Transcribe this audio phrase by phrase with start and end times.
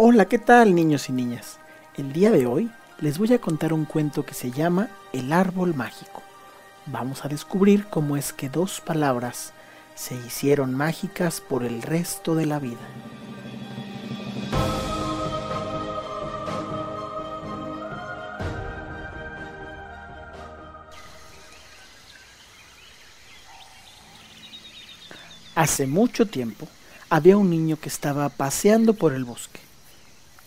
[0.00, 1.58] Hola, ¿qué tal niños y niñas?
[1.96, 5.74] El día de hoy les voy a contar un cuento que se llama El árbol
[5.74, 6.22] mágico.
[6.86, 9.52] Vamos a descubrir cómo es que dos palabras
[9.96, 12.78] se hicieron mágicas por el resto de la vida.
[25.56, 26.68] Hace mucho tiempo
[27.10, 29.67] había un niño que estaba paseando por el bosque.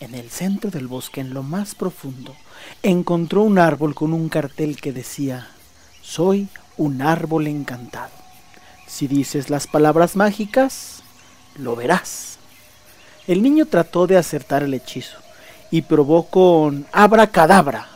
[0.00, 2.34] En el centro del bosque, en lo más profundo,
[2.82, 5.48] encontró un árbol con un cartel que decía,
[6.00, 8.10] Soy un árbol encantado.
[8.86, 11.02] Si dices las palabras mágicas,
[11.54, 12.38] lo verás.
[13.26, 15.18] El niño trató de acertar el hechizo
[15.70, 17.86] y probó con abracadabra,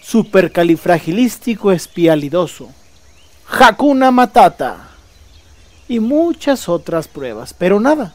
[0.00, 2.70] supercalifragilístico espialidoso,
[3.46, 4.88] Hakuna Matata
[5.86, 8.14] y muchas otras pruebas, pero nada,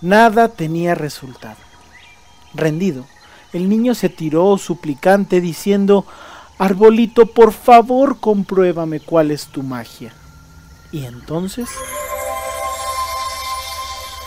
[0.00, 1.63] nada tenía resultado.
[2.54, 3.04] Rendido,
[3.52, 6.06] el niño se tiró suplicante diciendo,
[6.58, 10.12] Arbolito, por favor compruébame cuál es tu magia.
[10.92, 11.68] Y entonces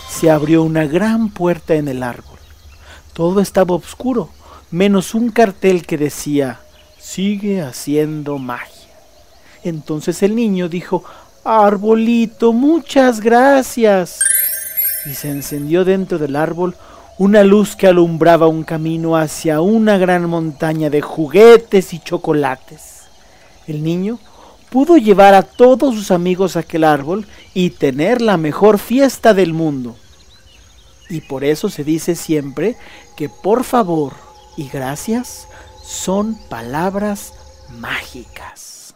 [0.10, 2.40] se abrió una gran puerta en el árbol.
[3.14, 4.30] Todo estaba oscuro,
[4.72, 6.60] menos un cartel que decía,
[7.00, 8.94] sigue haciendo magia.
[9.64, 11.04] Entonces el niño dijo,
[11.44, 14.20] Arbolito, muchas gracias.
[15.06, 16.76] Y se encendió dentro del árbol
[17.18, 23.06] una luz que alumbraba un camino hacia una gran montaña de juguetes y chocolates.
[23.66, 24.20] El niño
[24.70, 29.54] pudo llevar a todos sus amigos a aquel árbol y tener la mejor fiesta del
[29.54, 29.96] mundo.
[31.10, 32.76] Y por eso se dice siempre
[33.16, 34.14] que por favor
[34.56, 35.48] y gracias
[35.84, 37.34] son palabras
[37.80, 38.94] mágicas.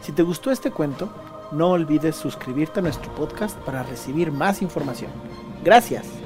[0.00, 1.10] Si te gustó este cuento,
[1.52, 5.10] no olvides suscribirte a nuestro podcast para recibir más información.
[5.64, 6.25] Gracias.